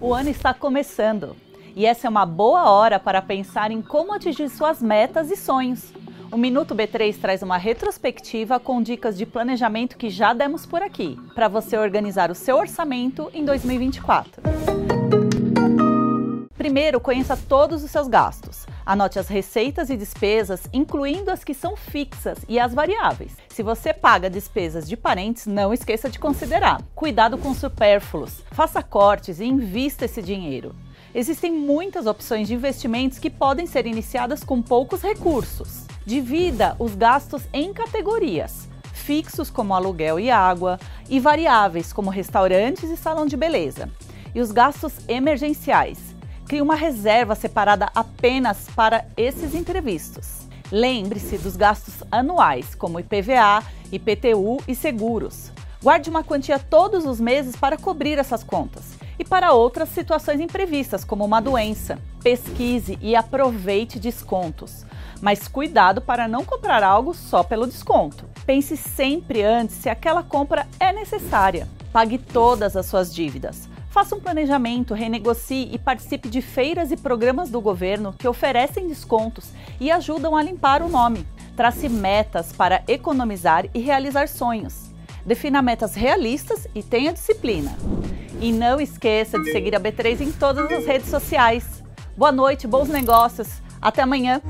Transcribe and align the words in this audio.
O 0.00 0.14
ano 0.14 0.28
está 0.28 0.54
começando 0.54 1.34
e 1.74 1.84
essa 1.84 2.06
é 2.06 2.10
uma 2.10 2.24
boa 2.24 2.70
hora 2.70 3.00
para 3.00 3.20
pensar 3.20 3.72
em 3.72 3.82
como 3.82 4.12
atingir 4.12 4.48
suas 4.48 4.80
metas 4.80 5.28
e 5.28 5.36
sonhos. 5.36 5.92
O 6.30 6.36
Minuto 6.36 6.72
B3 6.72 7.20
traz 7.20 7.42
uma 7.42 7.56
retrospectiva 7.56 8.60
com 8.60 8.80
dicas 8.80 9.18
de 9.18 9.26
planejamento 9.26 9.96
que 9.96 10.08
já 10.08 10.32
demos 10.32 10.64
por 10.64 10.82
aqui, 10.82 11.18
para 11.34 11.48
você 11.48 11.76
organizar 11.76 12.30
o 12.30 12.34
seu 12.34 12.56
orçamento 12.56 13.28
em 13.34 13.44
2024. 13.44 14.40
Primeiro, 16.56 17.00
conheça 17.00 17.36
todos 17.36 17.82
os 17.82 17.90
seus 17.90 18.06
gastos. 18.06 18.47
Anote 18.88 19.18
as 19.18 19.28
receitas 19.28 19.90
e 19.90 19.98
despesas, 19.98 20.62
incluindo 20.72 21.30
as 21.30 21.44
que 21.44 21.52
são 21.52 21.76
fixas 21.76 22.38
e 22.48 22.58
as 22.58 22.72
variáveis. 22.72 23.36
Se 23.50 23.62
você 23.62 23.92
paga 23.92 24.30
despesas 24.30 24.88
de 24.88 24.96
parentes, 24.96 25.44
não 25.44 25.74
esqueça 25.74 26.08
de 26.08 26.18
considerar. 26.18 26.80
Cuidado 26.94 27.36
com 27.36 27.52
supérfluos. 27.52 28.40
Faça 28.50 28.82
cortes 28.82 29.40
e 29.40 29.44
invista 29.44 30.06
esse 30.06 30.22
dinheiro. 30.22 30.74
Existem 31.14 31.52
muitas 31.52 32.06
opções 32.06 32.48
de 32.48 32.54
investimentos 32.54 33.18
que 33.18 33.28
podem 33.28 33.66
ser 33.66 33.86
iniciadas 33.86 34.42
com 34.42 34.62
poucos 34.62 35.02
recursos. 35.02 35.84
Divida 36.06 36.74
os 36.78 36.94
gastos 36.94 37.42
em 37.52 37.74
categorias: 37.74 38.70
fixos, 38.94 39.50
como 39.50 39.74
aluguel 39.74 40.18
e 40.18 40.30
água, 40.30 40.80
e 41.10 41.20
variáveis, 41.20 41.92
como 41.92 42.08
restaurantes 42.08 42.88
e 42.88 42.96
salão 42.96 43.26
de 43.26 43.36
beleza. 43.36 43.90
E 44.34 44.40
os 44.40 44.50
gastos 44.50 44.94
emergenciais. 45.06 46.07
Crie 46.48 46.62
uma 46.62 46.74
reserva 46.74 47.34
separada 47.34 47.90
apenas 47.94 48.68
para 48.74 49.04
esses 49.18 49.54
imprevistos. 49.54 50.48
Lembre-se 50.72 51.36
dos 51.36 51.56
gastos 51.56 52.02
anuais, 52.10 52.74
como 52.74 52.98
IPVA, 52.98 53.62
IPTU 53.92 54.56
e 54.66 54.74
seguros. 54.74 55.52
Guarde 55.82 56.08
uma 56.08 56.24
quantia 56.24 56.58
todos 56.58 57.04
os 57.04 57.20
meses 57.20 57.54
para 57.54 57.76
cobrir 57.76 58.18
essas 58.18 58.42
contas 58.42 58.96
e 59.18 59.24
para 59.26 59.52
outras 59.52 59.90
situações 59.90 60.40
imprevistas, 60.40 61.04
como 61.04 61.22
uma 61.22 61.40
doença. 61.40 61.98
Pesquise 62.22 62.98
e 63.02 63.14
aproveite 63.14 63.98
descontos, 64.00 64.86
mas 65.20 65.48
cuidado 65.48 66.00
para 66.00 66.26
não 66.26 66.46
comprar 66.46 66.82
algo 66.82 67.12
só 67.12 67.42
pelo 67.42 67.66
desconto. 67.66 68.24
Pense 68.46 68.74
sempre 68.74 69.42
antes 69.42 69.76
se 69.76 69.90
aquela 69.90 70.22
compra 70.22 70.66
é 70.80 70.94
necessária. 70.94 71.68
Pague 71.92 72.16
todas 72.16 72.74
as 72.74 72.86
suas 72.86 73.14
dívidas. 73.14 73.68
Faça 73.90 74.14
um 74.14 74.20
planejamento, 74.20 74.92
renegocie 74.92 75.70
e 75.72 75.78
participe 75.78 76.28
de 76.28 76.42
feiras 76.42 76.92
e 76.92 76.96
programas 76.96 77.48
do 77.48 77.60
governo 77.60 78.14
que 78.18 78.28
oferecem 78.28 78.86
descontos 78.86 79.50
e 79.80 79.90
ajudam 79.90 80.36
a 80.36 80.42
limpar 80.42 80.82
o 80.82 80.88
nome. 80.88 81.26
Trace 81.56 81.88
metas 81.88 82.52
para 82.52 82.82
economizar 82.86 83.66
e 83.74 83.80
realizar 83.80 84.28
sonhos. 84.28 84.90
Defina 85.24 85.62
metas 85.62 85.94
realistas 85.94 86.68
e 86.74 86.82
tenha 86.82 87.12
disciplina. 87.12 87.76
E 88.40 88.52
não 88.52 88.80
esqueça 88.80 89.38
de 89.38 89.50
seguir 89.50 89.74
a 89.74 89.80
B3 89.80 90.20
em 90.20 90.32
todas 90.32 90.70
as 90.70 90.86
redes 90.86 91.08
sociais. 91.08 91.82
Boa 92.16 92.30
noite, 92.30 92.66
bons 92.66 92.88
negócios. 92.88 93.60
Até 93.80 94.02
amanhã. 94.02 94.40